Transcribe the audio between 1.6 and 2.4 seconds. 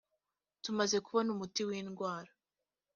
windwara.